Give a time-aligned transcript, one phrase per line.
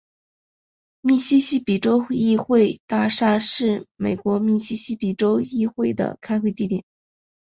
[1.01, 6.83] 密西西比州议会大厦是美国密西西比州议会的开会地点。